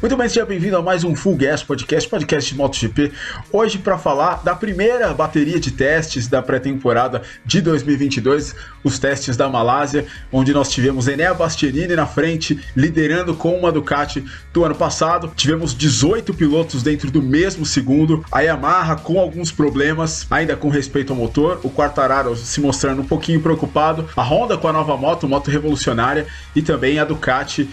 Muito 0.00 0.16
bem, 0.16 0.28
seja 0.28 0.46
bem-vindo 0.46 0.76
a 0.76 0.82
mais 0.82 1.02
um 1.02 1.12
Full 1.12 1.34
Gas 1.34 1.64
Podcast, 1.64 2.08
podcast 2.08 2.52
de 2.52 2.56
MotoGP. 2.56 3.10
Hoje 3.52 3.78
para 3.78 3.98
falar 3.98 4.44
da 4.44 4.54
primeira 4.54 5.12
bateria 5.12 5.58
de 5.58 5.72
testes 5.72 6.28
da 6.28 6.40
pré-temporada 6.40 7.22
de 7.44 7.60
2022, 7.60 8.54
os 8.84 8.96
testes 9.00 9.36
da 9.36 9.48
Malásia, 9.48 10.06
onde 10.30 10.54
nós 10.54 10.68
tivemos 10.68 11.08
Enea 11.08 11.34
Bastianini 11.34 11.96
na 11.96 12.06
frente, 12.06 12.60
liderando 12.76 13.34
com 13.34 13.58
uma 13.58 13.72
Ducati 13.72 14.24
do 14.52 14.64
ano 14.64 14.76
passado. 14.76 15.32
Tivemos 15.34 15.76
18 15.76 16.32
pilotos 16.32 16.80
dentro 16.80 17.10
do 17.10 17.20
mesmo 17.20 17.66
segundo, 17.66 18.24
a 18.30 18.40
Yamaha 18.40 18.94
com 18.94 19.18
alguns 19.18 19.50
problemas, 19.50 20.28
ainda 20.30 20.54
com 20.54 20.68
respeito 20.68 21.12
ao 21.12 21.18
motor, 21.18 21.58
o 21.64 21.70
Quartararo 21.70 22.36
se 22.36 22.60
mostrando 22.60 23.02
um 23.02 23.06
pouquinho 23.06 23.42
preocupado, 23.42 24.08
a 24.16 24.22
Honda 24.22 24.56
com 24.56 24.68
a 24.68 24.72
nova 24.72 24.96
moto, 24.96 25.26
moto 25.26 25.50
revolucionária, 25.50 26.28
e 26.54 26.62
também 26.62 27.00
a 27.00 27.04
Ducati 27.04 27.68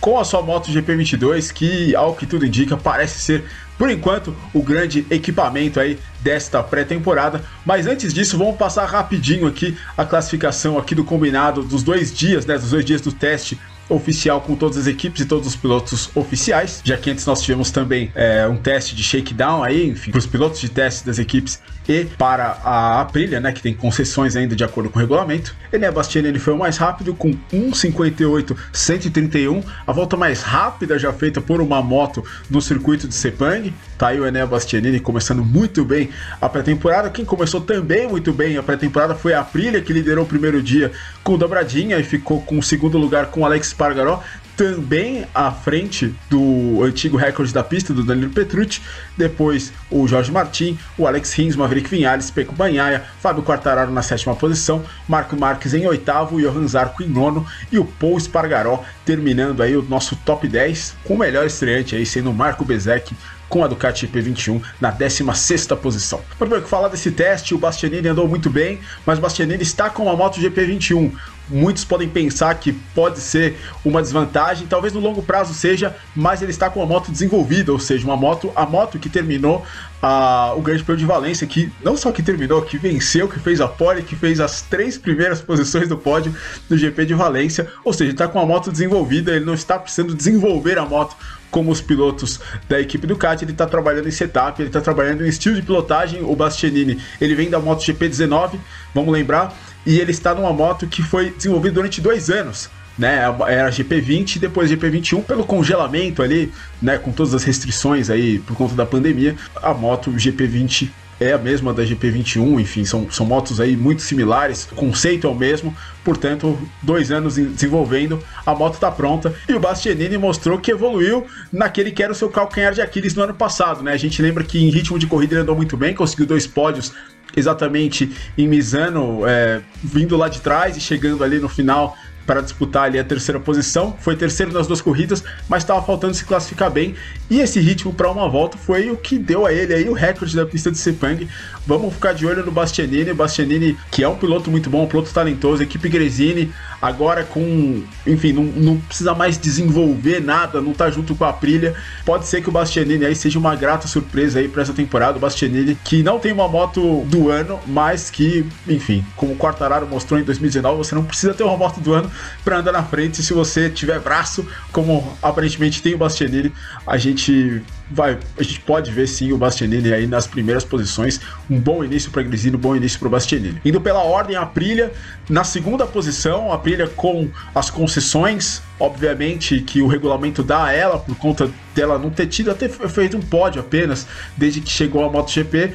com 0.00 0.18
a 0.18 0.24
sua 0.24 0.42
moto 0.42 0.70
GP22, 0.70 1.52
que 1.52 1.94
ao 1.94 2.14
que 2.14 2.26
tudo 2.26 2.46
indica 2.46 2.76
parece 2.76 3.20
ser 3.20 3.44
por 3.76 3.90
enquanto 3.90 4.36
o 4.52 4.62
grande 4.62 5.06
equipamento 5.10 5.80
aí 5.80 5.98
desta 6.20 6.62
pré-temporada. 6.62 7.42
Mas 7.64 7.86
antes 7.86 8.12
disso, 8.12 8.36
vamos 8.36 8.56
passar 8.56 8.84
rapidinho 8.84 9.46
aqui 9.46 9.76
a 9.96 10.04
classificação 10.04 10.76
aqui 10.76 10.94
do 10.94 11.02
combinado 11.02 11.62
dos 11.62 11.82
dois 11.82 12.12
dias, 12.12 12.44
né, 12.44 12.58
dos 12.58 12.70
dois 12.70 12.84
dias 12.84 13.00
do 13.00 13.10
teste 13.10 13.58
oficial 13.88 14.40
com 14.40 14.54
todas 14.54 14.76
as 14.76 14.86
equipes 14.86 15.22
e 15.22 15.24
todos 15.24 15.48
os 15.48 15.56
pilotos 15.56 16.10
oficiais, 16.14 16.80
já 16.84 16.96
que 16.96 17.10
antes 17.10 17.26
nós 17.26 17.42
tivemos 17.42 17.70
também 17.70 18.12
é, 18.14 18.46
um 18.46 18.56
teste 18.56 18.94
de 18.94 19.02
shakedown 19.02 19.64
aí, 19.64 19.88
enfim, 19.88 20.10
para 20.10 20.18
os 20.18 20.26
pilotos 20.26 20.60
de 20.60 20.68
teste 20.68 21.04
das 21.04 21.18
equipes 21.18 21.60
e 21.90 22.04
para 22.04 22.58
a 22.62 23.00
Aprilia, 23.00 23.40
né, 23.40 23.50
que 23.50 23.60
tem 23.60 23.74
concessões 23.74 24.36
ainda 24.36 24.54
de 24.54 24.62
acordo 24.62 24.88
com 24.88 24.96
o 24.96 25.02
regulamento. 25.02 25.56
Ené 25.72 25.90
Bastiani 25.90 26.28
ele 26.28 26.38
foi 26.38 26.54
o 26.54 26.58
mais 26.58 26.76
rápido 26.76 27.12
com 27.12 27.32
1:58.131, 27.52 29.64
a 29.84 29.90
volta 29.90 30.16
mais 30.16 30.40
rápida 30.40 30.96
já 30.96 31.12
feita 31.12 31.40
por 31.40 31.60
uma 31.60 31.82
moto 31.82 32.24
no 32.48 32.62
circuito 32.62 33.08
de 33.08 33.14
Sepang. 33.14 33.74
Tá 33.98 34.06
aí 34.08 34.20
o 34.20 34.26
Ené 34.26 34.46
Bastianini 34.46 35.00
começando 35.00 35.44
muito 35.44 35.84
bem 35.84 36.10
a 36.40 36.48
pré-temporada. 36.48 37.10
Quem 37.10 37.24
começou 37.24 37.60
também 37.60 38.06
muito 38.06 38.32
bem 38.32 38.56
a 38.56 38.62
pré-temporada 38.62 39.16
foi 39.16 39.34
a 39.34 39.40
Aprilia, 39.40 39.80
que 39.80 39.92
liderou 39.92 40.24
o 40.24 40.28
primeiro 40.28 40.62
dia 40.62 40.92
com 41.24 41.36
dobradinha 41.36 41.98
e 41.98 42.04
ficou 42.04 42.40
com 42.40 42.60
o 42.60 42.62
segundo 42.62 42.98
lugar 42.98 43.32
com 43.32 43.44
Alex 43.44 43.72
Pargaró 43.72 44.22
também 44.60 45.26
à 45.34 45.50
frente 45.50 46.14
do 46.28 46.84
antigo 46.84 47.16
recorde 47.16 47.50
da 47.50 47.64
pista 47.64 47.94
do 47.94 48.04
Danilo 48.04 48.30
Petrucci, 48.30 48.82
depois 49.16 49.72
o 49.90 50.06
Jorge 50.06 50.30
Martin, 50.30 50.78
o 50.98 51.06
Alex 51.06 51.32
Rins, 51.32 51.56
Maverick 51.56 51.88
Vinhales, 51.88 52.30
Peco 52.30 52.54
Banhaia, 52.54 53.02
Fábio 53.22 53.42
Quartararo 53.42 53.90
na 53.90 54.02
sétima 54.02 54.36
posição, 54.36 54.84
Marco 55.08 55.34
Marques 55.34 55.72
em 55.72 55.86
oitavo, 55.86 56.38
Johan 56.38 56.68
Zarco 56.68 57.02
em 57.02 57.08
nono 57.08 57.46
e 57.72 57.78
o 57.78 57.86
Paul 57.86 58.20
Spargaró 58.20 58.84
terminando 59.02 59.62
aí 59.62 59.74
o 59.74 59.82
nosso 59.82 60.14
top 60.14 60.46
10 60.46 60.94
com 61.04 61.14
o 61.14 61.18
melhor 61.18 61.46
estreante 61.46 61.96
aí 61.96 62.04
sendo 62.04 62.28
o 62.28 62.34
Marco 62.34 62.62
Bezek 62.62 63.14
com 63.48 63.64
a 63.64 63.66
Ducati 63.66 64.06
P21 64.06 64.62
na 64.80 64.90
16 64.90 65.66
posição. 65.82 66.20
Que 66.38 66.68
falar 66.68 66.88
desse 66.88 67.10
teste, 67.10 67.52
o 67.52 67.58
Bastianini 67.58 68.08
andou 68.08 68.28
muito 68.28 68.48
bem, 68.48 68.78
mas 69.04 69.18
o 69.18 69.22
Bastianini 69.22 69.62
está 69.62 69.90
com 69.90 70.08
a 70.08 70.16
moto 70.16 70.40
GP21. 70.40 71.12
Muitos 71.50 71.84
podem 71.84 72.08
pensar 72.08 72.54
que 72.54 72.72
pode 72.72 73.20
ser 73.20 73.58
uma 73.84 74.00
desvantagem, 74.00 74.66
talvez 74.66 74.92
no 74.92 75.00
longo 75.00 75.22
prazo 75.22 75.52
seja, 75.52 75.96
mas 76.14 76.42
ele 76.42 76.50
está 76.50 76.70
com 76.70 76.82
a 76.82 76.86
moto 76.86 77.10
desenvolvida, 77.10 77.72
ou 77.72 77.78
seja, 77.78 78.04
uma 78.04 78.16
moto, 78.16 78.52
a 78.54 78.64
moto 78.64 78.98
que 78.98 79.08
terminou 79.08 79.64
a, 80.02 80.54
o 80.56 80.62
Grande 80.62 80.82
Prêmio 80.82 81.00
de 81.00 81.06
Valência, 81.06 81.46
que 81.46 81.70
não 81.84 81.96
só 81.96 82.12
que 82.12 82.22
terminou, 82.22 82.62
que 82.62 82.78
venceu, 82.78 83.28
que 83.28 83.38
fez 83.38 83.60
a 83.60 83.68
pole, 83.68 84.02
que 84.02 84.16
fez 84.16 84.40
as 84.40 84.62
três 84.62 84.96
primeiras 84.96 85.40
posições 85.40 85.88
do 85.88 85.98
pódio 85.98 86.34
do 86.68 86.78
GP 86.78 87.04
de 87.04 87.14
Valência, 87.14 87.68
ou 87.84 87.92
seja, 87.92 88.12
está 88.12 88.28
com 88.28 88.38
a 88.38 88.46
moto 88.46 88.70
desenvolvida, 88.70 89.34
ele 89.34 89.44
não 89.44 89.54
está 89.54 89.78
precisando 89.78 90.14
desenvolver 90.14 90.78
a 90.78 90.86
moto 90.86 91.16
como 91.50 91.70
os 91.70 91.80
pilotos 91.80 92.40
da 92.68 92.80
equipe 92.80 93.06
Ducati, 93.06 93.44
ele 93.44 93.52
está 93.52 93.66
trabalhando 93.66 94.08
em 94.08 94.12
setup, 94.12 94.60
ele 94.60 94.68
está 94.68 94.80
trabalhando 94.80 95.24
em 95.24 95.28
estilo 95.28 95.56
de 95.56 95.62
pilotagem. 95.62 96.22
O 96.22 96.36
Bastianini, 96.36 97.02
ele 97.20 97.34
vem 97.34 97.50
da 97.50 97.58
moto 97.58 97.82
GP19, 97.82 98.52
vamos 98.94 99.12
lembrar, 99.12 99.52
e 99.84 99.98
ele 99.98 100.10
está 100.10 100.34
numa 100.34 100.52
moto 100.52 100.86
que 100.86 101.02
foi 101.02 101.30
desenvolvida 101.30 101.74
durante 101.74 102.00
dois 102.00 102.30
anos. 102.30 102.68
Né, 102.98 103.20
era 103.48 103.70
GP20 103.70 104.36
e 104.36 104.38
depois 104.40 104.70
GP21 104.70 105.24
pelo 105.24 105.42
congelamento 105.44 106.22
ali, 106.22 106.52
né, 106.82 106.98
com 106.98 107.10
todas 107.10 107.32
as 107.32 107.44
restrições 107.44 108.10
aí 108.10 108.40
por 108.40 108.54
conta 108.54 108.74
da 108.74 108.84
pandemia, 108.84 109.36
a 109.62 109.72
moto 109.72 110.10
GP20 110.10 110.90
é 111.20 111.34
a 111.34 111.38
mesma 111.38 111.74
da 111.74 111.82
GP21, 111.82 112.60
enfim, 112.60 112.84
são, 112.84 113.10
são 113.10 113.26
motos 113.26 113.60
aí 113.60 113.76
muito 113.76 114.00
similares, 114.00 114.66
o 114.72 114.74
conceito 114.74 115.26
é 115.26 115.30
o 115.30 115.34
mesmo, 115.34 115.76
portanto, 116.02 116.58
dois 116.82 117.12
anos 117.12 117.36
desenvolvendo, 117.36 118.22
a 118.44 118.54
moto 118.54 118.74
está 118.74 118.90
pronta 118.90 119.34
e 119.46 119.52
o 119.52 119.60
Bastianini 119.60 120.16
mostrou 120.16 120.58
que 120.58 120.70
evoluiu 120.70 121.26
naquele 121.52 121.90
que 121.90 122.02
era 122.02 122.12
o 122.12 122.14
seu 122.14 122.30
calcanhar 122.30 122.72
de 122.72 122.80
Aquiles 122.80 123.14
no 123.14 123.22
ano 123.22 123.34
passado, 123.34 123.82
né? 123.82 123.92
A 123.92 123.98
gente 123.98 124.20
lembra 124.22 124.42
que 124.42 124.58
em 124.58 124.70
ritmo 124.70 124.98
de 124.98 125.06
corrida 125.06 125.34
ele 125.34 125.42
andou 125.42 125.54
muito 125.54 125.76
bem, 125.76 125.94
conseguiu 125.94 126.24
dois 126.24 126.46
pódios 126.46 126.92
exatamente 127.36 128.10
em 128.36 128.48
Misano, 128.48 129.26
é, 129.26 129.60
vindo 129.82 130.16
lá 130.16 130.28
de 130.28 130.40
trás 130.40 130.76
e 130.76 130.80
chegando 130.80 131.22
ali 131.22 131.38
no 131.38 131.48
final 131.48 131.96
para 132.30 132.42
disputar 132.42 132.84
ali 132.84 132.96
a 132.96 133.02
terceira 133.02 133.40
posição. 133.40 133.96
Foi 133.98 134.14
terceiro 134.14 134.52
nas 134.52 134.68
duas 134.68 134.80
corridas, 134.80 135.24
mas 135.48 135.64
estava 135.64 135.82
faltando 135.82 136.14
se 136.14 136.24
classificar 136.24 136.70
bem. 136.70 136.94
E 137.28 137.40
esse 137.40 137.58
ritmo 137.58 137.92
para 137.92 138.08
uma 138.08 138.28
volta 138.28 138.56
foi 138.56 138.88
o 138.88 138.96
que 138.96 139.18
deu 139.18 139.46
a 139.46 139.52
ele 139.52 139.74
aí 139.74 139.88
o 139.88 139.92
recorde 139.92 140.36
da 140.36 140.46
pista 140.46 140.70
de 140.70 140.78
Sepang. 140.78 141.28
Vamos 141.66 141.92
ficar 141.92 142.12
de 142.12 142.24
olho 142.24 142.44
no 142.44 142.52
Bastianini. 142.52 143.12
Bastianini, 143.12 143.76
que 143.90 144.04
é 144.04 144.08
um 144.08 144.16
piloto 144.16 144.48
muito 144.48 144.70
bom, 144.70 144.84
um 144.84 144.86
piloto 144.86 145.10
talentoso, 145.12 145.60
equipe 145.60 145.88
Gresini, 145.88 146.52
agora 146.80 147.24
com. 147.24 147.82
Enfim, 148.06 148.32
não, 148.32 148.44
não 148.44 148.76
precisa 148.76 149.14
mais 149.14 149.38
desenvolver 149.38 150.20
nada, 150.20 150.60
não 150.60 150.72
tá 150.72 150.90
junto 150.90 151.14
com 151.14 151.24
a 151.24 151.30
Aprilia. 151.30 151.74
Pode 152.04 152.26
ser 152.26 152.42
que 152.42 152.48
o 152.48 152.52
Bastianini 152.52 153.04
aí 153.04 153.14
seja 153.14 153.38
uma 153.38 153.54
grata 153.54 153.86
surpresa 153.86 154.38
aí 154.38 154.48
para 154.48 154.62
essa 154.62 154.72
temporada. 154.72 155.18
O 155.18 155.20
Bastianini, 155.20 155.76
que 155.84 156.02
não 156.02 156.18
tem 156.18 156.32
uma 156.32 156.48
moto 156.48 157.04
do 157.06 157.28
ano, 157.28 157.58
mas 157.66 158.10
que, 158.10 158.46
enfim, 158.68 159.04
como 159.16 159.32
o 159.32 159.36
Quartararo 159.36 159.86
mostrou 159.86 160.18
em 160.18 160.24
2019, 160.24 160.78
você 160.78 160.94
não 160.94 161.04
precisa 161.04 161.34
ter 161.34 161.44
uma 161.44 161.56
moto 161.56 161.80
do 161.80 161.92
ano 161.92 162.10
para 162.44 162.58
andar 162.58 162.72
na 162.72 162.82
frente. 162.82 163.22
Se 163.22 163.32
você 163.32 163.68
tiver 163.68 164.00
braço, 164.00 164.46
como 164.72 165.16
aparentemente 165.22 165.82
tem 165.82 165.94
o 165.94 165.98
Bastianini, 165.98 166.52
a 166.86 166.96
gente 166.96 167.62
vai, 167.90 168.18
a 168.38 168.42
gente 168.42 168.60
pode 168.60 168.90
ver 168.90 169.06
sim 169.08 169.32
o 169.32 169.38
Bastianini 169.38 169.92
aí 169.92 170.06
nas 170.06 170.26
primeiras 170.26 170.64
posições. 170.64 171.20
Um 171.50 171.58
bom 171.58 171.84
início 171.84 172.10
para 172.10 172.22
Grisino, 172.22 172.56
um 172.56 172.60
bom 172.60 172.76
início 172.76 172.98
para 172.98 173.08
o 173.08 173.10
Bastianini. 173.10 173.60
Indo 173.64 173.80
pela 173.80 174.02
ordem, 174.02 174.36
a 174.36 174.42
Aprilia 174.42 174.92
na 175.28 175.44
segunda 175.44 175.86
posição, 175.86 176.52
a 176.52 176.54
Aprilia 176.54 176.86
com 176.88 177.28
as 177.54 177.70
concessões, 177.70 178.62
obviamente 178.78 179.60
que 179.60 179.82
o 179.82 179.86
regulamento 179.86 180.42
dá 180.42 180.66
a 180.66 180.72
ela 180.72 180.98
por 180.98 181.16
conta 181.16 181.50
dela 181.74 181.98
não 181.98 182.10
ter 182.10 182.26
tido 182.26 182.50
até 182.50 182.68
feito 182.68 183.16
um 183.16 183.20
pódio 183.20 183.60
apenas 183.60 184.06
desde 184.36 184.60
que 184.60 184.70
chegou 184.70 185.04
a 185.04 185.10
MotoGP, 185.10 185.74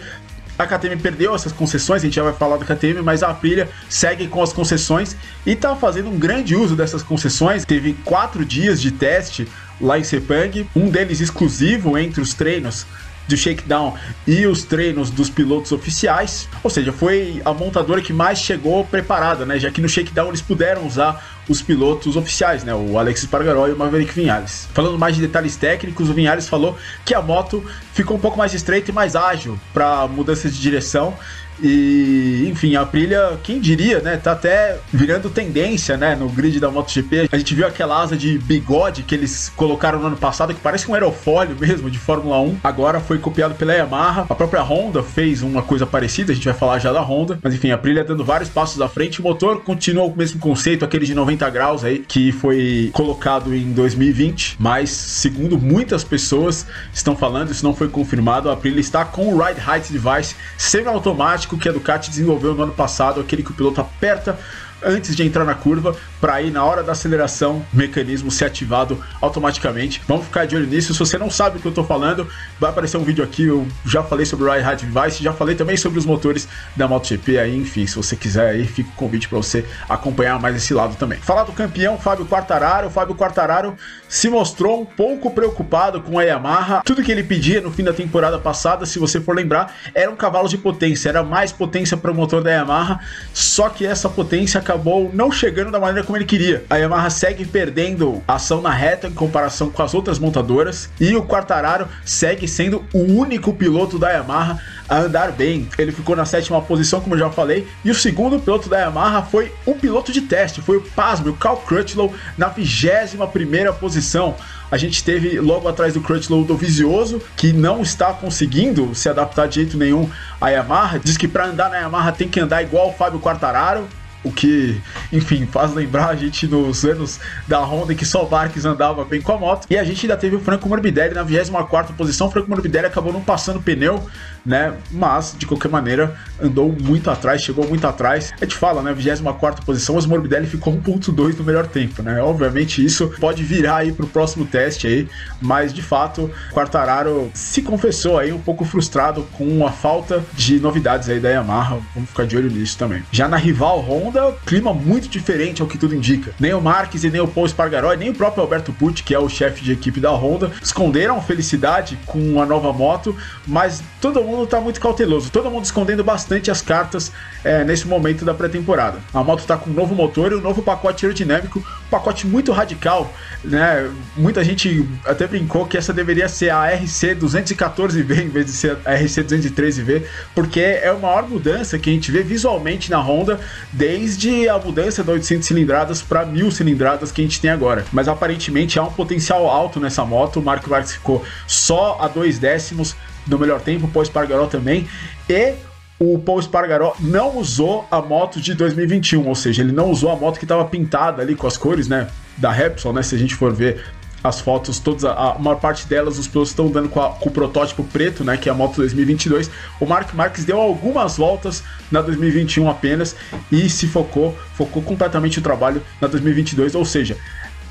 a 0.57 0.65
KTM 0.65 1.01
perdeu 1.01 1.35
essas 1.35 1.51
concessões, 1.51 2.01
a 2.01 2.05
gente 2.05 2.15
já 2.15 2.23
vai 2.23 2.33
falar 2.33 2.55
da 2.57 2.65
KTM, 2.65 3.01
mas 3.01 3.21
a 3.21 3.29
Aprilia 3.29 3.69
segue 3.89 4.27
com 4.27 4.41
as 4.41 4.53
concessões 4.53 5.15
e 5.45 5.51
está 5.51 5.75
fazendo 5.75 6.09
um 6.09 6.17
grande 6.17 6.55
uso 6.55 6.77
dessas 6.77 7.03
concessões. 7.03 7.65
Teve 7.65 7.93
quatro 8.05 8.45
dias 8.45 8.81
de 8.81 8.91
teste 8.91 9.47
lá 9.79 9.99
em 9.99 10.03
Sepang, 10.03 10.67
um 10.75 10.89
deles 10.89 11.21
exclusivo 11.21 11.97
entre 11.97 12.21
os 12.21 12.33
treinos 12.33 12.85
do 13.27 13.35
shakedown 13.35 13.95
e 14.27 14.45
os 14.45 14.63
treinos 14.63 15.09
dos 15.09 15.29
pilotos 15.29 15.71
oficiais, 15.71 16.47
ou 16.63 16.69
seja, 16.69 16.91
foi 16.91 17.41
a 17.43 17.53
montadora 17.53 18.01
que 18.01 18.13
mais 18.13 18.39
chegou 18.39 18.85
preparada, 18.85 19.45
né? 19.45 19.59
Já 19.59 19.71
que 19.71 19.81
no 19.81 19.89
shakedown 19.89 20.29
eles 20.29 20.41
puderam 20.41 20.85
usar 20.85 21.23
os 21.49 21.61
pilotos 21.61 22.15
oficiais, 22.15 22.63
né? 22.63 22.73
O 22.73 22.97
Alex 22.97 23.21
Espargaró 23.21 23.67
e 23.67 23.71
o 23.71 23.77
Maverick 23.77 24.13
Vinhales. 24.13 24.67
Falando 24.73 24.97
mais 24.97 25.15
de 25.15 25.21
detalhes 25.21 25.55
técnicos, 25.55 26.09
o 26.09 26.13
Vinhales 26.13 26.47
falou 26.47 26.77
que 27.03 27.13
a 27.13 27.21
moto 27.21 27.63
ficou 27.93 28.17
um 28.17 28.19
pouco 28.19 28.37
mais 28.37 28.53
estreita 28.53 28.91
e 28.91 28.93
mais 28.93 29.15
ágil 29.15 29.59
para 29.73 30.07
mudança 30.07 30.49
de 30.49 30.59
direção 30.59 31.15
e, 31.61 32.47
enfim, 32.49 32.75
a 32.75 32.81
Aprilia, 32.81 33.39
quem 33.43 33.59
diria, 33.59 33.99
né? 33.99 34.17
Tá 34.17 34.33
até 34.33 34.77
virando 34.91 35.29
tendência, 35.29 35.97
né? 35.97 36.15
No 36.15 36.29
grid 36.29 36.59
da 36.59 36.69
MotoGP. 36.69 37.29
A 37.31 37.37
gente 37.37 37.55
viu 37.55 37.65
aquela 37.65 38.01
asa 38.01 38.17
de 38.17 38.37
bigode 38.37 39.03
que 39.03 39.15
eles 39.15 39.51
colocaram 39.55 39.99
no 39.99 40.07
ano 40.07 40.17
passado, 40.17 40.53
que 40.53 40.59
parece 40.59 40.89
um 40.89 40.93
aerofólio 40.93 41.55
mesmo, 41.59 41.89
de 41.89 41.97
Fórmula 41.97 42.39
1. 42.41 42.57
Agora 42.63 42.99
foi 42.99 43.17
copiado 43.17 43.55
pela 43.55 43.73
Yamaha. 43.73 44.25
A 44.29 44.35
própria 44.35 44.61
Honda 44.61 45.01
fez 45.01 45.41
uma 45.41 45.61
coisa 45.61 45.85
parecida, 45.85 46.31
a 46.31 46.35
gente 46.35 46.45
vai 46.45 46.53
falar 46.53 46.79
já 46.79 46.91
da 46.91 47.01
Honda. 47.01 47.39
Mas, 47.41 47.53
enfim, 47.53 47.71
a 47.71 47.75
Aprilia 47.75 48.03
dando 48.03 48.23
vários 48.23 48.49
passos 48.49 48.81
à 48.81 48.89
frente. 48.89 49.19
O 49.19 49.23
motor 49.23 49.61
continua 49.63 50.05
o 50.05 50.15
mesmo 50.15 50.39
conceito, 50.39 50.83
aquele 50.83 51.05
de 51.05 51.15
90 51.15 51.49
graus 51.49 51.83
aí, 51.83 51.99
que 51.99 52.31
foi 52.31 52.89
colocado 52.93 53.55
em 53.55 53.71
2020. 53.71 54.57
Mas, 54.59 54.89
segundo 54.89 55.57
muitas 55.57 56.03
pessoas 56.03 56.67
estão 56.93 57.15
falando, 57.15 57.51
isso 57.51 57.63
não 57.63 57.73
foi 57.73 57.87
confirmado, 57.87 58.49
a 58.49 58.53
Aprilia 58.53 58.79
está 58.79 59.05
com 59.05 59.33
o 59.33 59.41
Ride 59.41 59.61
Height 59.61 59.91
Device 59.91 60.35
semi-automático 60.57 61.44
que 61.45 61.69
a 61.69 61.71
Ducati 61.71 62.09
desenvolveu 62.09 62.55
no 62.55 62.63
ano 62.63 62.73
passado, 62.73 63.21
aquele 63.21 63.43
que 63.43 63.51
o 63.51 63.53
piloto 63.53 63.79
aperta 63.79 64.37
antes 64.83 65.15
de 65.15 65.23
entrar 65.23 65.45
na 65.45 65.55
curva 65.55 65.95
para 66.25 66.41
ir 66.41 66.49
na 66.49 66.65
hora 66.65 66.81
da 66.81 66.93
aceleração, 66.93 67.63
o 67.71 67.77
mecanismo 67.77 68.31
ser 68.31 68.45
ativado 68.45 68.99
automaticamente. 69.21 70.01
Vamos 70.07 70.25
ficar 70.25 70.47
de 70.47 70.55
olho 70.55 70.65
nisso. 70.65 70.91
Se 70.91 70.97
você 70.97 71.19
não 71.19 71.29
sabe 71.29 71.59
o 71.59 71.61
que 71.61 71.67
eu 71.67 71.71
tô 71.71 71.83
falando, 71.83 72.27
vai 72.59 72.71
aparecer 72.71 72.97
um 72.97 73.03
vídeo 73.03 73.23
aqui. 73.23 73.43
Eu 73.43 73.67
já 73.85 74.01
falei 74.01 74.25
sobre 74.25 74.43
o 74.43 74.51
Ride 74.51 74.63
Hard 74.63 74.81
Device, 74.81 75.23
já 75.23 75.31
falei 75.31 75.53
também 75.53 75.77
sobre 75.77 75.99
os 75.99 76.05
motores 76.05 76.47
da 76.75 76.87
MotoGP. 76.87 77.37
Aí, 77.37 77.55
enfim, 77.55 77.85
se 77.85 77.95
você 77.95 78.15
quiser 78.15 78.49
aí, 78.49 78.65
fica 78.65 78.89
o 78.89 78.93
convite 78.93 79.29
para 79.29 79.37
você 79.37 79.63
acompanhar 79.87 80.39
mais 80.39 80.55
esse 80.55 80.73
lado 80.73 80.95
também. 80.95 81.19
Falar 81.19 81.43
do 81.43 81.51
campeão 81.51 81.95
Fábio 81.99 82.25
Quartararo. 82.25 82.87
O 82.87 82.89
Fábio 82.89 83.13
Quartararo 83.13 83.75
se 84.09 84.27
mostrou 84.27 84.81
um 84.81 84.85
pouco 84.85 85.29
preocupado 85.29 86.01
com 86.01 86.17
a 86.17 86.23
Yamaha. 86.23 86.81
Tudo 86.83 87.03
que 87.03 87.11
ele 87.11 87.23
pedia 87.23 87.61
no 87.61 87.71
fim 87.71 87.83
da 87.83 87.93
temporada 87.93 88.39
passada, 88.39 88.83
se 88.87 88.97
você 88.97 89.21
for 89.21 89.35
lembrar, 89.35 89.75
era 89.93 90.09
um 90.09 90.15
cavalo 90.15 90.49
de 90.49 90.57
potência, 90.57 91.07
era 91.07 91.21
mais 91.21 91.51
potência 91.51 91.95
para 91.95 92.09
o 92.09 92.15
motor 92.15 92.41
da 92.41 92.49
Yamaha. 92.49 92.99
Só 93.31 93.69
que 93.69 93.85
essa 93.85 94.09
potência 94.09 94.59
acabou 94.59 95.11
não 95.13 95.31
chegando 95.31 95.69
da 95.69 95.79
maneira 95.79 96.03
como 96.03 96.14
ele 96.15 96.25
queria. 96.25 96.63
A 96.69 96.77
Yamaha 96.77 97.09
segue 97.09 97.45
perdendo 97.45 98.21
ação 98.27 98.61
na 98.61 98.71
reta 98.71 99.07
em 99.07 99.13
comparação 99.13 99.69
com 99.69 99.81
as 99.81 99.93
outras 99.93 100.19
montadoras 100.19 100.89
e 100.99 101.15
o 101.15 101.23
Quartararo 101.23 101.87
segue 102.03 102.47
sendo 102.47 102.83
o 102.93 102.99
único 102.99 103.53
piloto 103.53 103.99
da 103.99 104.09
Yamaha 104.09 104.59
a 104.87 104.99
andar 104.99 105.31
bem. 105.31 105.67
Ele 105.77 105.91
ficou 105.91 106.15
na 106.15 106.25
sétima 106.25 106.61
posição, 106.61 107.01
como 107.01 107.15
eu 107.15 107.19
já 107.19 107.29
falei, 107.29 107.67
e 107.83 107.91
o 107.91 107.95
segundo 107.95 108.39
piloto 108.39 108.69
da 108.69 108.79
Yamaha 108.79 109.21
foi 109.23 109.51
um 109.65 109.73
piloto 109.73 110.11
de 110.11 110.21
teste, 110.21 110.61
foi 110.61 110.77
o 110.77 110.81
Pasmo, 110.81 111.29
o 111.29 111.33
Cal 111.35 111.57
Crutchlow, 111.57 112.13
na 112.37 112.47
vigésima 112.47 113.27
primeira 113.27 113.73
posição. 113.73 114.35
A 114.71 114.77
gente 114.77 115.03
teve 115.03 115.39
logo 115.39 115.67
atrás 115.67 115.93
do 115.93 116.01
Crutchlow 116.01 116.43
do 116.43 116.57
Vizioso, 116.57 117.21
que 117.35 117.53
não 117.53 117.81
está 117.81 118.13
conseguindo 118.13 118.93
se 118.95 119.07
adaptar 119.07 119.47
de 119.47 119.55
jeito 119.55 119.77
nenhum 119.77 120.09
à 120.41 120.49
Yamaha. 120.49 120.99
Diz 120.99 121.17
que 121.17 121.27
para 121.27 121.45
andar 121.45 121.69
na 121.69 121.77
Yamaha 121.77 122.11
tem 122.11 122.27
que 122.27 122.39
andar 122.39 122.63
igual 122.63 122.89
o 122.89 122.93
Fábio 122.93 123.19
Quartararo 123.19 123.87
o 124.25 124.31
que, 124.31 124.81
enfim, 125.13 125.45
faz 125.45 125.73
lembrar 125.73 126.09
a 126.09 126.15
gente 126.15 126.47
nos 126.47 126.83
anos 126.83 127.19
da 127.47 127.59
Honda 127.59 127.93
que 127.93 128.03
só 128.03 128.25
o 128.25 128.29
Marques 128.29 128.65
andava 128.65 129.05
bem 129.05 129.21
com 129.21 129.31
a 129.31 129.37
moto. 129.37 129.67
E 129.69 129.77
a 129.77 129.83
gente 129.83 130.05
ainda 130.05 130.17
teve 130.17 130.35
o 130.35 130.39
Franco 130.39 130.67
Morbidelli 130.67 131.13
na 131.13 131.23
24 131.23 131.93
posição. 131.93 132.27
O 132.27 132.31
Franco 132.31 132.49
Morbidelli 132.49 132.87
acabou 132.87 133.13
não 133.13 133.21
passando 133.21 133.61
pneu, 133.61 134.03
né? 134.43 134.73
Mas, 134.91 135.35
de 135.37 135.45
qualquer 135.45 135.69
maneira, 135.69 136.15
andou 136.41 136.75
muito 136.81 137.09
atrás, 137.09 137.41
chegou 137.41 137.67
muito 137.67 137.85
atrás. 137.85 138.33
A 138.41 138.43
gente 138.43 138.55
fala, 138.55 138.81
né? 138.81 138.93
24 138.93 139.63
posição, 139.63 139.95
mas 139.95 140.05
o 140.05 140.09
Morbidelli 140.09 140.47
ficou 140.47 140.73
1.2 140.73 141.37
no 141.37 141.43
melhor 141.43 141.67
tempo, 141.67 142.01
né? 142.01 142.21
Obviamente 142.21 142.83
isso 142.83 143.13
pode 143.19 143.43
virar 143.43 143.77
aí 143.77 143.91
pro 143.91 144.07
próximo 144.07 144.45
teste 144.45 144.87
aí, 144.87 145.07
mas 145.39 145.71
de 145.71 145.83
fato, 145.83 146.31
Quartararo 146.51 147.29
se 147.33 147.61
confessou 147.61 148.17
aí 148.17 148.31
um 148.31 148.39
pouco 148.39 148.65
frustrado 148.65 149.23
com 149.33 149.65
a 149.65 149.71
falta 149.71 150.23
de 150.33 150.59
novidades 150.59 151.09
aí 151.09 151.19
da 151.19 151.29
Yamaha. 151.29 151.77
Vamos 151.93 152.09
ficar 152.09 152.25
de 152.25 152.35
olho 152.35 152.49
nisso 152.49 152.77
também. 152.77 153.03
Já 153.11 153.27
na 153.27 153.37
rival 153.37 153.79
Honda, 153.79 154.14
Clima 154.45 154.73
muito 154.73 155.07
diferente 155.07 155.61
ao 155.61 155.67
que 155.67 155.77
tudo 155.77 155.95
indica. 155.95 156.33
Nem 156.39 156.53
o 156.53 156.61
Marques 156.61 157.03
e 157.03 157.09
nem 157.09 157.21
o 157.21 157.27
Paul 157.27 157.47
Spargaró, 157.47 157.93
nem 157.93 158.09
o 158.09 158.13
próprio 158.13 158.41
Alberto 158.41 158.71
Pucci, 158.73 159.03
que 159.03 159.13
é 159.13 159.19
o 159.19 159.29
chefe 159.29 159.63
de 159.63 159.71
equipe 159.71 159.99
da 159.99 160.11
Honda, 160.11 160.51
esconderam 160.61 161.21
felicidade 161.21 161.97
com 162.05 162.41
a 162.41 162.45
nova 162.45 162.71
moto, 162.71 163.15
mas 163.45 163.83
todo 163.99 164.23
mundo 164.23 164.43
está 164.43 164.59
muito 164.61 164.79
cauteloso, 164.79 165.29
todo 165.29 165.49
mundo 165.49 165.65
escondendo 165.65 166.03
bastante 166.03 166.49
as 166.49 166.61
cartas 166.61 167.11
é, 167.43 167.63
nesse 167.63 167.87
momento 167.87 168.23
da 168.23 168.33
pré-temporada. 168.33 168.99
A 169.13 169.23
moto 169.23 169.39
está 169.39 169.57
com 169.57 169.69
um 169.69 169.73
novo 169.73 169.95
motor 169.95 170.31
e 170.31 170.35
um 170.35 170.41
novo 170.41 170.61
pacote 170.61 171.05
aerodinâmico, 171.05 171.65
pacote 171.89 172.25
muito 172.27 172.51
radical, 172.51 173.13
né? 173.43 173.89
Muita 174.17 174.43
gente 174.43 174.87
até 175.05 175.27
brincou 175.27 175.65
que 175.65 175.77
essa 175.77 175.93
deveria 175.93 176.27
ser 176.27 176.49
a 176.49 176.67
RC 176.67 177.15
214V 177.15 178.23
em 178.23 178.29
vez 178.29 178.45
de 178.47 178.51
ser 178.51 178.77
a 178.85 178.93
RC 178.93 179.23
213V, 179.23 180.03
porque 180.33 180.59
é 180.59 180.89
a 180.89 180.95
maior 180.95 181.27
mudança 181.27 181.77
que 181.77 181.89
a 181.89 181.93
gente 181.93 182.11
vê 182.11 182.23
visualmente 182.23 182.89
na 182.89 182.99
Honda 182.99 183.39
desde 183.71 184.49
a 184.49 184.57
mudança 184.57 185.03
da 185.03 185.13
800 185.13 185.47
cilindradas 185.47 186.01
para 186.01 186.25
1000 186.25 186.51
cilindradas 186.51 187.11
que 187.11 187.21
a 187.21 187.23
gente 187.23 187.39
tem 187.39 187.51
agora. 187.51 187.85
Mas 187.91 188.07
aparentemente 188.07 188.79
há 188.79 188.83
um 188.83 188.91
potencial 188.91 189.49
alto 189.49 189.79
nessa 189.79 190.03
moto. 190.03 190.39
O 190.39 190.43
Mark 190.43 190.67
Marques 190.67 190.93
ficou 190.93 191.23
só 191.47 191.97
a 192.01 192.07
dois 192.07 192.39
décimos 192.39 192.95
do 193.25 193.39
melhor 193.39 193.61
tempo, 193.61 193.85
o 193.85 193.89
Paul 193.89 194.03
Espargaró 194.03 194.47
também. 194.47 194.87
E 195.29 195.53
o 195.99 196.19
Paul 196.19 196.39
Espargaró 196.39 196.95
não 196.99 197.37
usou 197.37 197.87
a 197.89 198.01
moto 198.01 198.41
de 198.41 198.53
2021, 198.53 199.27
ou 199.27 199.35
seja, 199.35 199.61
ele 199.61 199.71
não 199.71 199.89
usou 199.89 200.11
a 200.11 200.15
moto 200.15 200.37
que 200.37 200.45
estava 200.45 200.65
pintada 200.65 201.21
ali 201.21 201.35
com 201.35 201.47
as 201.47 201.57
cores, 201.57 201.87
né? 201.87 202.07
Da 202.37 202.51
Repsol, 202.51 202.91
né? 202.91 203.01
Se 203.01 203.15
a 203.15 203.17
gente 203.17 203.33
for 203.33 203.53
ver 203.53 203.81
as 204.27 204.41
fotos, 204.41 204.79
todas, 204.79 205.05
a, 205.05 205.37
maior 205.39 205.59
parte 205.59 205.87
delas, 205.87 206.17
os 206.17 206.27
pilotos 206.27 206.49
estão 206.49 206.67
dando 206.69 206.89
com, 206.89 206.99
a, 207.01 207.11
com, 207.11 207.29
o 207.29 207.31
protótipo 207.31 207.83
preto, 207.83 208.23
né, 208.23 208.35
que 208.37 208.49
é 208.49 208.51
a 208.51 208.55
moto 208.55 208.77
2022. 208.77 209.49
O 209.79 209.85
Mark 209.85 210.13
Marques 210.13 210.43
deu 210.43 210.59
algumas 210.59 211.17
voltas 211.17 211.63
na 211.91 212.01
2021 212.01 212.69
apenas 212.69 213.15
e 213.51 213.69
se 213.69 213.87
focou, 213.87 214.35
focou 214.55 214.81
completamente 214.81 215.39
o 215.39 215.41
trabalho 215.41 215.81
na 216.01 216.07
2022, 216.07 216.75
ou 216.75 216.83
seja, 216.83 217.15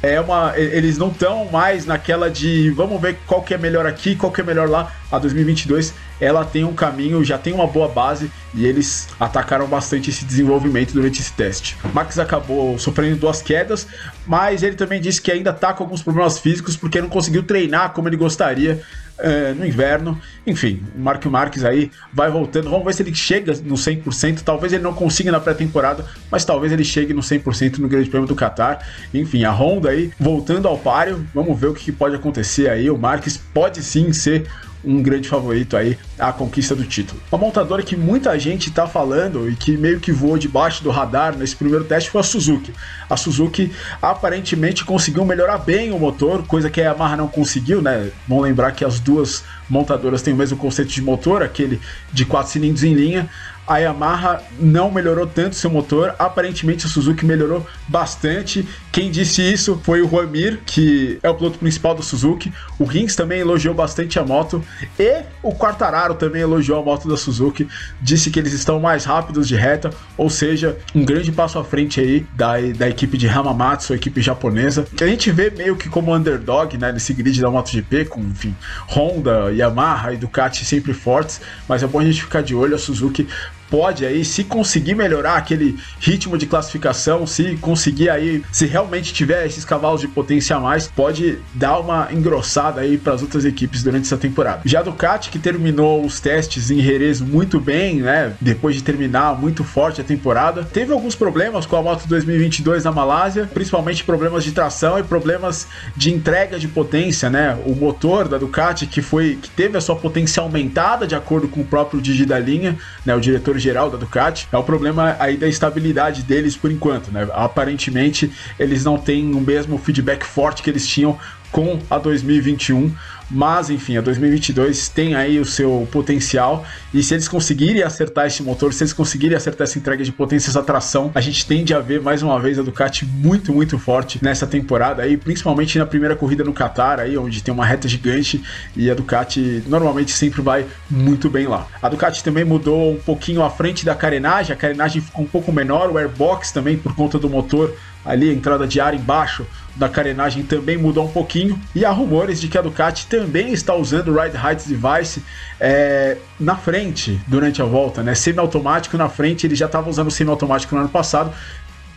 é 0.05 0.21
uma, 0.21 0.53
eles 0.59 0.99
não 0.99 1.09
estão 1.09 1.47
mais 1.47 1.87
naquela 1.87 2.31
de 2.31 2.69
vamos 2.71 3.01
ver 3.01 3.17
qual 3.27 3.41
que 3.41 3.55
é 3.55 3.59
melhor 3.59 3.87
aqui, 3.87 4.15
qual 4.15 4.31
que 4.31 4.43
é 4.43 4.45
melhor 4.45 4.69
lá. 4.69 4.93
A 5.11 5.19
2022 5.19 5.95
ela 6.21 6.45
tem 6.45 6.63
um 6.63 6.75
caminho, 6.75 7.25
já 7.25 7.39
tem 7.39 7.55
uma 7.55 7.67
boa 7.67 7.89
base 7.89 8.31
e 8.53 8.67
eles 8.67 9.09
atacaram 9.19 9.67
bastante 9.67 10.11
esse 10.11 10.25
desenvolvimento 10.25 10.93
durante 10.93 11.21
esse 11.21 11.33
teste. 11.33 11.77
Max 11.95 12.19
acabou 12.19 12.79
sofrendo 12.79 13.17
duas 13.17 13.41
quedas, 13.41 13.87
mas 14.27 14.63
ele 14.63 14.77
também 14.77 15.01
disse 15.01 15.23
que 15.23 15.33
ainda 15.33 15.51
está 15.51 15.73
com 15.73 15.85
alguns 15.85 16.03
problemas 16.03 16.39
físicos 16.39 16.77
porque 16.77 17.01
não 17.01 17.09
conseguiu 17.09 17.43
treinar 17.43 17.93
como 17.93 18.09
ele 18.09 18.17
gostaria 18.17 18.83
é, 19.19 19.53
no 19.53 19.65
inverno. 19.65 20.21
Enfim, 20.47 20.83
o 20.95 21.01
Marco 21.01 21.31
Marques 21.31 21.65
aí 21.65 21.91
vai 22.13 22.31
voltando. 22.31 22.71
Vamos 22.71 22.85
ver 22.85 22.95
se 22.95 23.03
ele 23.03 23.15
chega 23.15 23.53
no 23.65 23.75
100%. 23.75 24.43
Talvez 24.43 24.73
ele 24.73 24.83
não 24.83 24.93
consiga 24.93 25.31
na 25.31 25.41
pré-temporada, 25.41 26.05
mas 26.31 26.45
talvez 26.45 26.73
ele 26.73 26.85
chegue 26.85 27.13
no 27.13 27.21
100% 27.21 27.79
no 27.79 27.89
Grande 27.89 28.11
Prêmio 28.11 28.29
do 28.29 28.35
Qatar. 28.35 28.87
Enfim, 29.13 29.45
a 29.45 29.53
Honda 29.53 29.91
aí 29.91 30.13
voltando 30.19 30.69
ao 30.69 30.79
páreo. 30.79 31.27
Vamos 31.35 31.59
ver 31.59 31.69
o 31.69 31.75
que 31.75 31.93
pode 31.93 32.15
acontecer 32.15 32.69
aí. 32.69 32.91
O 32.91 32.99
Marques 32.99 33.37
pode 33.37 33.83
sim 33.83 34.13
ser 34.13 34.47
um 34.85 35.03
grande 35.03 35.29
favorito 35.29 35.77
aí 35.77 35.99
à 36.19 36.33
conquista 36.33 36.75
do 36.75 36.85
título. 36.85 37.21
Uma 37.31 37.39
montadora 37.39 37.83
que 37.83 37.97
muita 37.97 38.39
gente 38.39 38.69
está 38.69 38.87
falando 38.87 39.49
e 39.49 39.57
que 39.57 39.77
meio 39.77 40.01
que 40.01 40.13
voou 40.13 40.39
debaixo 40.39 40.83
do 40.83 40.91
radar 40.91 41.37
nesse 41.37 41.57
primeiro 41.57 41.85
teste 41.85 42.11
foi 42.11 42.21
a 42.21 42.25
Suzuki. 42.25 42.73
A 43.09 43.17
Suzuki 43.17 43.73
aparentemente 44.01 44.85
conseguiu 44.85 45.25
melhorar 45.25 45.59
bem 45.59 45.93
o 45.93 45.99
motor, 45.99 46.47
coisa 46.47 46.71
que 46.71 46.81
a 46.81 46.85
Yamaha 46.85 47.17
não 47.17 47.29
conseguiu, 47.29 47.81
né? 47.81 48.11
Vamos 48.29 48.45
lembrar 48.45 48.73
que 48.73 48.85
as 48.85 49.01
duas 49.01 49.45
montadoras 49.69 50.23
têm 50.23 50.35
o 50.35 50.37
mesmo 50.37 50.57
conceito 50.59 50.91
de 50.91 51.03
motor, 51.03 51.43
aquele 51.43 51.81
de 52.13 52.25
quatro 52.25 52.53
cilindros 52.53 52.85
em 52.85 52.95
linha 52.95 53.29
a 53.67 53.79
Yamaha 53.79 54.43
não 54.59 54.91
melhorou 54.91 55.27
tanto 55.27 55.57
seu 55.57 55.71
motor, 55.71 56.15
aparentemente 56.19 56.87
a 56.87 56.89
Suzuki 56.89 57.25
melhorou 57.25 57.67
bastante. 57.89 58.67
Quem 58.93 59.11
disse 59.11 59.43
isso 59.43 59.81
foi 59.83 60.03
o 60.03 60.09
Juan 60.09 60.29
que 60.67 61.19
é 61.23 61.31
o 61.31 61.35
piloto 61.35 61.59
principal 61.59 61.95
da 61.95 62.03
Suzuki. 62.03 62.53
O 62.79 62.85
Rins 62.85 63.17
também 63.17 63.41
elogiou 63.41 63.75
bastante 63.75 64.19
a 64.19 64.25
moto. 64.25 64.63
E 64.99 65.23
o 65.43 65.53
Quartararo 65.55 66.15
também 66.15 66.43
elogiou 66.43 66.81
a 66.81 66.85
moto 66.85 67.09
da 67.09 67.17
Suzuki, 67.17 67.69
disse 68.01 68.31
que 68.31 68.39
eles 68.39 68.53
estão 68.53 68.81
mais 68.81 69.05
rápidos 69.05 69.49
de 69.49 69.57
reta, 69.57 69.91
ou 70.17 70.29
seja, 70.29 70.79
um 70.95 71.05
grande 71.05 71.33
passo 71.33 71.59
à 71.59 71.65
frente 71.65 72.01
aí 72.01 72.27
da, 72.35 72.61
da 72.77 72.89
equipe 72.89 73.17
de 73.17 73.29
Hamamatsu, 73.29 73.93
a 73.93 73.97
equipe 73.97 74.21
japonesa, 74.21 74.87
que 74.97 75.05
a 75.05 75.07
gente 75.07 75.31
vê 75.31 75.51
meio 75.51 75.77
que 75.77 75.89
como 75.89 76.15
underdog, 76.15 76.77
né, 76.79 76.93
nesse 76.93 77.13
grid 77.13 77.41
da 77.41 77.51
MotoGP, 77.51 78.07
com, 78.07 78.21
enfim, 78.21 78.55
Honda, 78.89 79.53
Yamaha 79.53 80.13
e 80.13 80.17
Ducati 80.17 80.65
sempre 80.65 80.93
fortes, 80.93 81.41
mas 81.69 81.83
é 81.83 81.87
bom 81.87 82.01
a 82.01 82.05
gente 82.05 82.23
ficar 82.23 82.43
de 82.43 82.55
olho, 82.55 82.75
a 82.75 82.79
Suzuki 82.79 83.29
pode 83.71 84.05
aí, 84.05 84.25
se 84.25 84.45
conseguir 84.45 84.95
melhorar 84.95 85.37
aquele 85.37 85.79
ritmo 85.99 86.39
de 86.39 86.47
classificação, 86.47 87.27
se 87.27 87.57
conseguir 87.57 88.11
aí, 88.11 88.43
se 88.53 88.67
realmente 88.67 89.13
tiver 89.13 89.47
esses 89.47 89.65
cavalos 89.65 90.01
de 90.01 90.09
potência 90.09 90.57
a 90.57 90.61
mais, 90.61 90.87
pode 90.87 91.39
dar 91.55 91.79
uma 91.79 92.09
engrossada 92.13 92.81
aí 92.81 92.97
para 92.97 93.15
as 93.15 93.23
outras 93.23 93.45
equipes 93.45 93.83
durante 93.83 94.07
essa 94.07 94.17
temporada. 94.17 94.61
Já 94.65 94.81
a 94.81 94.83
Ducati, 94.83 95.31
que 95.31 95.39
terminou 95.39 96.05
os 96.05 96.21
testes 96.21 96.71
em 96.71 96.81
Jerez 96.81 97.21
muito 97.21 97.59
bem, 97.59 97.97
né, 97.97 98.35
depois 98.41 98.77
de 98.77 98.83
terminar 98.83 99.39
muito 99.39 99.65
forte 99.65 100.01
a 100.01 100.05
temporada, 100.05 100.65
teve 100.65 100.93
alguns 100.93 101.15
problemas 101.15 101.67
com 101.67 101.77
a 101.77 101.83
moto 101.83 102.07
2022 102.07 102.85
na 102.85 102.93
Malásia, 102.93 103.49
principalmente 103.53 104.05
problemas 104.05 104.45
de 104.45 104.53
tração 104.53 104.99
e 104.99 105.03
problemas 105.03 105.67
de 105.97 106.13
entrega 106.13 106.59
de 106.59 106.69
potência, 106.69 107.31
né? 107.31 107.59
O 107.65 107.75
motor 107.75 108.29
da 108.29 108.39
Ducati 108.39 108.87
que 108.87 109.03
foi 109.03 109.39
que 109.41 109.51
teve 109.51 109.77
a 109.77 109.81
sua 109.81 109.97
potência 109.97 110.43
aumentada 110.43 111.07
de 111.07 111.15
acordo 111.15 111.49
com 111.49 111.61
o 111.61 111.65
próprio 111.65 112.01
Digi 112.01 112.25
da 112.25 112.39
linha, 112.39 112.77
né, 113.05 113.15
o 113.15 113.21
diretor 113.21 113.59
geral 113.65 113.91
da 113.91 113.97
Ducati, 113.97 114.47
é 114.53 114.57
o 114.57 114.63
problema 114.63 115.17
aí 115.19 115.37
da 115.37 115.49
estabilidade 115.49 116.23
deles 116.23 116.57
por 116.57 116.71
enquanto, 116.71 117.11
né? 117.11 117.27
Aparentemente 117.33 118.31
eles 118.59 118.85
não 118.85 118.99
têm 118.99 119.35
o 119.35 119.41
mesmo 119.41 119.79
feedback 119.79 120.25
forte 120.25 120.63
que 120.63 120.71
eles 120.71 120.87
tinham 120.87 121.19
com 121.51 121.79
a 121.89 121.99
2021, 121.99 122.93
mas 123.31 123.71
enfim, 123.71 123.97
a 123.97 124.01
2022 124.01 124.89
tem 124.89 125.15
aí 125.15 125.39
o 125.39 125.45
seu 125.45 125.89
potencial 125.91 126.65
e 126.93 127.03
se 127.03 127.15
eles 127.15 127.29
conseguirem 127.29 127.83
acertar 127.83 128.27
esse 128.27 128.43
motor, 128.43 128.73
se 128.73 128.83
eles 128.83 128.93
conseguirem 128.93 129.37
acertar 129.37 129.67
essa 129.67 129.79
entrega 129.79 130.05
de 130.05 130.13
potência, 130.13 130.51
essa 130.51 130.63
tração, 130.63 131.11
a 131.15 131.21
gente 131.21 131.47
tende 131.47 131.75
a 131.75 131.81
ver 131.81 132.01
mais 132.01 132.23
uma 132.23 132.39
vez 132.39 132.59
a 132.59 132.63
Ducati 132.63 133.05
muito, 133.05 133.53
muito 133.53 133.79
forte 133.79 134.19
nessa 134.23 134.47
temporada 134.47 135.03
aí, 135.03 135.17
principalmente 135.17 135.79
na 135.79 135.87
primeira 135.87 136.17
corrida 136.17 136.45
no 136.45 136.53
Qatar 136.53 137.01
aí, 137.01 137.17
onde 137.17 137.43
tem 137.43 137.53
uma 137.53 137.65
reta 137.65 137.89
gigante 137.89 138.43
e 138.77 138.91
a 138.91 138.95
Ducati 138.95 139.63
normalmente 139.67 140.13
sempre 140.13 140.43
vai 140.43 140.67
muito 140.91 141.31
bem 141.31 141.47
lá. 141.47 141.67
A 141.83 141.89
Ducati 141.89 142.23
também 142.23 142.45
mudou 142.45 142.93
um 142.93 142.99
pouquinho 142.99 143.43
a 143.43 143.51
frente 143.51 143.85
da 143.85 143.95
carenagem, 143.95 144.53
a 144.53 144.57
carenagem 144.57 145.01
ficou 145.01 145.25
um 145.25 145.29
pouco 145.29 145.53
menor, 145.53 145.91
o 145.91 145.99
airbox 145.99 146.53
também 146.53 146.77
por 146.77 146.95
conta 146.95 147.19
do 147.19 147.29
motor 147.29 147.75
ali, 148.05 148.31
a 148.31 148.33
entrada 148.33 148.67
de 148.67 148.81
ar 148.81 148.95
embaixo 148.95 149.47
da 149.75 149.89
carenagem 149.89 150.43
também 150.43 150.77
mudou 150.77 151.05
um 151.05 151.11
pouquinho. 151.11 151.59
E 151.75 151.85
há 151.85 151.91
rumores 151.91 152.41
de 152.41 152.49
que 152.49 152.59
a 152.59 152.63
Ducati 152.63 153.07
também 153.15 153.53
está 153.53 153.73
usando 153.75 154.09
o 154.09 154.21
Ride 154.21 154.37
Height 154.37 154.69
Device 154.69 155.23
é, 155.61 156.17
na 156.39 156.57
frente 156.57 157.21
durante 157.29 157.63
a 157.63 157.65
volta, 157.65 158.03
né? 158.03 158.13
Semi-automático 158.13 158.97
na 158.97 159.09
frente, 159.09 159.47
ele 159.47 159.55
já 159.55 159.67
estava 159.67 159.89
usando 159.89 160.11
semi-automático 160.11 160.75
no 160.75 160.81
ano 160.81 160.91
passado, 160.91 161.33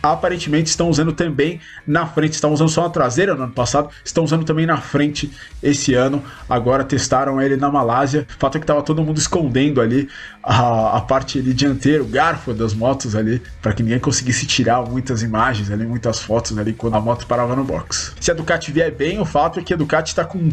aparentemente 0.00 0.70
estão 0.70 0.88
usando 0.88 1.12
também 1.12 1.60
na 1.84 2.06
frente, 2.06 2.34
estão 2.34 2.52
usando 2.52 2.68
só 2.68 2.82
na 2.82 2.90
traseira 2.90 3.34
no 3.34 3.42
ano 3.42 3.52
passado, 3.52 3.88
estão 4.04 4.22
usando 4.22 4.44
também 4.44 4.64
na 4.64 4.76
frente 4.76 5.28
esse 5.60 5.92
ano. 5.92 6.22
Agora 6.48 6.84
testaram 6.84 7.42
ele 7.42 7.56
na 7.56 7.68
Malásia. 7.68 8.24
O 8.36 8.38
fato 8.38 8.56
é 8.56 8.60
que 8.60 8.64
estava 8.64 8.80
todo 8.80 9.02
mundo 9.02 9.18
escondendo 9.18 9.80
ali 9.80 10.08
a, 10.40 10.98
a 10.98 11.00
parte 11.00 11.40
ali 11.40 11.52
dianteira, 11.52 12.02
o 12.02 12.06
garfo 12.06 12.54
das 12.54 12.72
motos 12.72 13.16
ali, 13.16 13.42
para 13.60 13.72
que 13.72 13.82
ninguém 13.82 13.98
conseguisse 13.98 14.46
tirar 14.46 14.82
muitas 14.82 15.22
imagens 15.22 15.68
ali, 15.68 15.84
muitas 15.84 16.20
fotos 16.20 16.56
ali 16.56 16.72
quando 16.72 16.94
a 16.94 17.00
moto 17.00 17.26
parava 17.26 17.56
no 17.56 17.64
box. 17.64 18.14
Se 18.20 18.30
a 18.30 18.34
Ducati 18.34 18.70
vier 18.70 18.92
bem, 18.92 19.18
o 19.18 19.24
fato 19.24 19.58
é 19.58 19.62
que 19.64 19.74
a 19.74 19.76
Ducati 19.76 20.10
está 20.10 20.24
com 20.24 20.50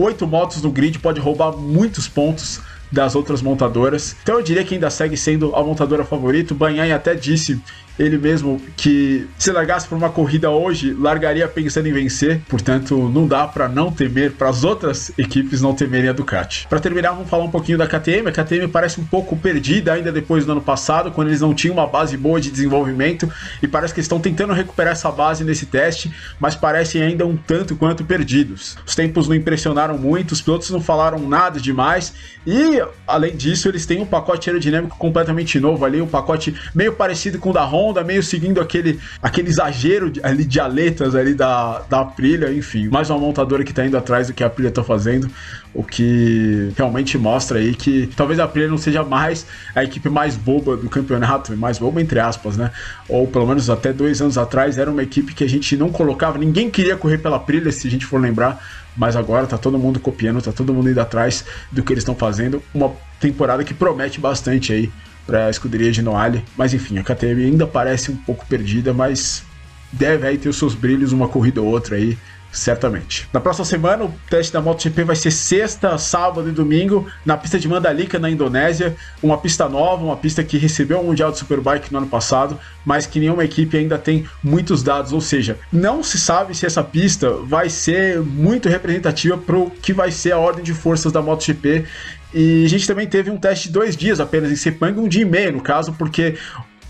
oito 0.00 0.26
motos 0.26 0.62
no 0.62 0.70
grid, 0.70 0.98
pode 0.98 1.20
roubar 1.20 1.52
muitos 1.52 2.08
pontos 2.08 2.60
das 2.90 3.14
outras 3.14 3.42
montadoras. 3.42 4.16
Então 4.22 4.36
eu 4.36 4.42
diria 4.42 4.64
que 4.64 4.74
ainda 4.74 4.90
segue 4.90 5.16
sendo 5.16 5.54
a 5.54 5.62
montadora 5.62 6.04
favorita. 6.04 6.54
O 6.54 6.56
até 6.92 7.14
disse 7.14 7.60
ele 7.98 8.16
mesmo 8.16 8.60
que 8.76 9.26
se 9.38 9.50
largasse 9.50 9.86
por 9.88 9.96
uma 9.96 10.08
corrida 10.08 10.50
hoje, 10.50 10.94
largaria 10.94 11.48
pensando 11.48 11.88
em 11.88 11.92
vencer. 11.92 12.40
Portanto, 12.48 13.08
não 13.12 13.26
dá 13.26 13.46
para 13.46 13.68
não 13.68 13.90
temer, 13.90 14.32
para 14.32 14.48
as 14.48 14.64
outras 14.64 15.12
equipes 15.18 15.60
não 15.60 15.74
temerem 15.74 16.08
a 16.08 16.12
Ducati. 16.12 16.66
Para 16.68 16.80
terminar, 16.80 17.12
vamos 17.12 17.28
falar 17.28 17.44
um 17.44 17.50
pouquinho 17.50 17.78
da 17.78 17.86
KTM. 17.86 18.28
A 18.28 18.32
KTM 18.32 18.68
parece 18.68 19.00
um 19.00 19.04
pouco 19.04 19.36
perdida 19.36 19.92
ainda 19.92 20.12
depois 20.12 20.46
do 20.46 20.52
ano 20.52 20.60
passado, 20.60 21.10
quando 21.10 21.28
eles 21.28 21.40
não 21.40 21.54
tinham 21.54 21.74
uma 21.74 21.86
base 21.86 22.16
boa 22.16 22.40
de 22.40 22.50
desenvolvimento 22.50 23.30
e 23.62 23.66
parece 23.66 23.92
que 23.92 24.00
estão 24.00 24.20
tentando 24.20 24.52
recuperar 24.52 24.92
essa 24.92 25.10
base 25.10 25.44
nesse 25.44 25.66
teste, 25.66 26.12
mas 26.38 26.54
parecem 26.54 27.02
ainda 27.02 27.26
um 27.26 27.36
tanto 27.36 27.74
quanto 27.76 28.04
perdidos. 28.04 28.76
Os 28.86 28.94
tempos 28.94 29.28
não 29.28 29.34
impressionaram 29.34 29.98
muito, 29.98 30.32
os 30.32 30.40
pilotos 30.40 30.70
não 30.70 30.80
falaram 30.80 31.18
nada 31.18 31.60
demais 31.60 32.12
e, 32.46 32.80
além 33.06 33.36
disso, 33.36 33.68
eles 33.68 33.84
têm 33.86 34.00
um 34.00 34.06
pacote 34.06 34.48
aerodinâmico 34.48 34.96
completamente 34.96 35.58
novo 35.58 35.84
ali, 35.84 36.00
um 36.00 36.06
pacote 36.06 36.54
meio 36.74 36.92
parecido 36.92 37.38
com 37.38 37.50
o 37.50 37.52
da 37.52 37.64
Honda 37.64 37.87
Honda 37.88 38.04
meio 38.04 38.22
seguindo 38.22 38.60
aquele, 38.60 39.00
aquele 39.22 39.48
exagero 39.48 40.10
de, 40.10 40.20
ali 40.22 40.44
de 40.44 40.60
aletas 40.60 41.14
ali 41.14 41.34
da, 41.34 41.80
da 41.88 42.00
Aprilia, 42.00 42.52
enfim. 42.52 42.88
Mais 42.88 43.08
uma 43.08 43.18
montadora 43.18 43.64
que 43.64 43.72
tá 43.72 43.86
indo 43.86 43.96
atrás 43.96 44.26
do 44.26 44.34
que 44.34 44.44
a 44.44 44.46
Aprilia 44.46 44.70
tá 44.70 44.84
fazendo, 44.84 45.30
o 45.72 45.82
que 45.82 46.70
realmente 46.76 47.16
mostra 47.16 47.58
aí 47.58 47.74
que 47.74 48.08
talvez 48.16 48.38
a 48.38 48.44
Aprilia 48.44 48.68
não 48.68 48.78
seja 48.78 49.02
mais 49.02 49.46
a 49.74 49.82
equipe 49.82 50.08
mais 50.08 50.36
boba 50.36 50.76
do 50.76 50.88
campeonato, 50.88 51.56
mais 51.56 51.78
boba 51.78 52.00
entre 52.00 52.20
aspas, 52.20 52.56
né? 52.56 52.70
Ou 53.08 53.26
pelo 53.26 53.46
menos 53.46 53.70
até 53.70 53.92
dois 53.92 54.20
anos 54.20 54.36
atrás 54.36 54.78
era 54.78 54.90
uma 54.90 55.02
equipe 55.02 55.34
que 55.34 55.44
a 55.44 55.48
gente 55.48 55.76
não 55.76 55.90
colocava, 55.90 56.38
ninguém 56.38 56.70
queria 56.70 56.96
correr 56.96 57.18
pela 57.18 57.36
Aprilia, 57.36 57.72
se 57.72 57.88
a 57.88 57.90
gente 57.90 58.04
for 58.04 58.20
lembrar, 58.20 58.62
mas 58.96 59.16
agora 59.16 59.46
tá 59.46 59.56
todo 59.56 59.78
mundo 59.78 60.00
copiando, 60.00 60.42
tá 60.42 60.52
todo 60.52 60.74
mundo 60.74 60.90
indo 60.90 61.00
atrás 61.00 61.44
do 61.70 61.82
que 61.82 61.92
eles 61.92 62.02
estão 62.02 62.14
fazendo. 62.14 62.62
Uma 62.74 62.92
temporada 63.20 63.62
que 63.62 63.72
promete 63.72 64.20
bastante 64.20 64.72
aí 64.72 64.90
para 65.28 65.44
a 65.46 65.50
escuderia 65.50 65.92
de 65.92 66.00
Noale. 66.00 66.42
Mas 66.56 66.72
enfim, 66.72 66.98
a 66.98 67.04
KTM 67.04 67.44
ainda 67.44 67.66
parece 67.66 68.10
um 68.10 68.16
pouco 68.16 68.46
perdida, 68.46 68.94
mas 68.94 69.44
deve 69.92 70.26
aí 70.26 70.38
ter 70.38 70.48
os 70.48 70.56
seus 70.56 70.74
brilhos 70.74 71.12
uma 71.12 71.28
corrida 71.28 71.60
ou 71.60 71.68
outra 71.68 71.96
aí, 71.96 72.16
certamente. 72.50 73.28
Na 73.30 73.38
próxima 73.38 73.66
semana, 73.66 74.04
o 74.04 74.14
teste 74.30 74.54
da 74.54 74.60
MotoGP 74.62 75.04
vai 75.04 75.16
ser 75.16 75.30
sexta, 75.30 75.98
sábado 75.98 76.48
e 76.48 76.52
domingo 76.52 77.06
na 77.26 77.36
pista 77.36 77.58
de 77.58 77.68
Mandalika, 77.68 78.18
na 78.18 78.30
Indonésia. 78.30 78.96
Uma 79.22 79.36
pista 79.36 79.68
nova, 79.68 80.02
uma 80.02 80.16
pista 80.16 80.42
que 80.42 80.56
recebeu 80.56 81.00
o 81.00 81.04
Mundial 81.04 81.30
de 81.30 81.38
Superbike 81.38 81.92
no 81.92 81.98
ano 81.98 82.06
passado, 82.06 82.58
mas 82.84 83.04
que 83.04 83.20
nenhuma 83.20 83.44
equipe 83.44 83.76
ainda 83.76 83.98
tem 83.98 84.26
muitos 84.42 84.82
dados. 84.82 85.12
Ou 85.12 85.20
seja, 85.20 85.58
não 85.70 86.02
se 86.02 86.18
sabe 86.18 86.54
se 86.54 86.64
essa 86.64 86.82
pista 86.82 87.30
vai 87.32 87.68
ser 87.68 88.20
muito 88.20 88.66
representativa 88.66 89.36
para 89.36 89.58
o 89.58 89.70
que 89.70 89.92
vai 89.92 90.10
ser 90.10 90.32
a 90.32 90.38
ordem 90.38 90.64
de 90.64 90.72
forças 90.72 91.12
da 91.12 91.20
MotoGP 91.20 91.84
e 92.32 92.64
a 92.64 92.68
gente 92.68 92.86
também 92.86 93.06
teve 93.06 93.30
um 93.30 93.36
teste 93.36 93.68
de 93.68 93.74
dois 93.74 93.96
dias 93.96 94.20
apenas 94.20 94.50
em 94.50 94.56
Sepang, 94.56 94.98
um 94.98 95.08
dia 95.08 95.22
e 95.22 95.24
meio 95.24 95.52
no 95.52 95.60
caso, 95.60 95.92
porque 95.92 96.36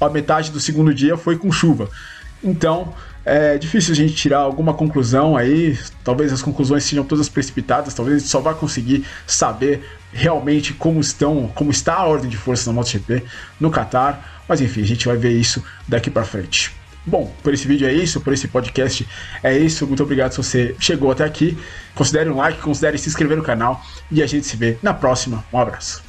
a 0.00 0.08
metade 0.08 0.50
do 0.50 0.60
segundo 0.60 0.92
dia 0.92 1.16
foi 1.16 1.36
com 1.36 1.50
chuva. 1.50 1.88
Então, 2.42 2.94
é 3.24 3.58
difícil 3.58 3.92
a 3.92 3.96
gente 3.96 4.14
tirar 4.14 4.38
alguma 4.38 4.72
conclusão 4.72 5.36
aí. 5.36 5.78
Talvez 6.02 6.32
as 6.32 6.40
conclusões 6.40 6.84
sejam 6.84 7.04
todas 7.04 7.28
precipitadas, 7.28 7.94
talvez 7.94 8.16
a 8.16 8.18
gente 8.20 8.30
só 8.30 8.40
vá 8.40 8.54
conseguir 8.54 9.04
saber 9.26 9.84
realmente 10.12 10.72
como 10.72 11.00
estão, 11.00 11.50
como 11.54 11.70
está 11.70 11.94
a 11.94 12.06
ordem 12.06 12.30
de 12.30 12.36
forças 12.36 12.66
na 12.66 12.72
MotoGP 12.72 13.24
no 13.60 13.70
Qatar. 13.70 14.42
Mas 14.48 14.60
enfim, 14.60 14.82
a 14.82 14.86
gente 14.86 15.06
vai 15.06 15.16
ver 15.16 15.32
isso 15.32 15.62
daqui 15.86 16.10
para 16.10 16.24
frente. 16.24 16.77
Bom, 17.08 17.32
por 17.42 17.54
esse 17.54 17.66
vídeo 17.66 17.88
é 17.88 17.92
isso, 17.92 18.20
por 18.20 18.32
esse 18.32 18.46
podcast 18.46 19.08
é 19.42 19.56
isso. 19.56 19.86
Muito 19.86 20.02
obrigado 20.02 20.32
se 20.32 20.36
você 20.36 20.76
chegou 20.78 21.10
até 21.10 21.24
aqui. 21.24 21.56
Considere 21.94 22.28
um 22.28 22.36
like, 22.36 22.60
considere 22.60 22.98
se 22.98 23.08
inscrever 23.08 23.36
no 23.36 23.42
canal 23.42 23.82
e 24.10 24.22
a 24.22 24.26
gente 24.26 24.46
se 24.46 24.56
vê 24.56 24.76
na 24.82 24.92
próxima. 24.92 25.42
Um 25.52 25.58
abraço. 25.58 26.07